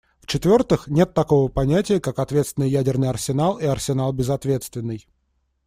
[0.21, 5.05] В-четвертых, нет такого понятия, как ответственный ядерный арсенал и арсенал безответственный.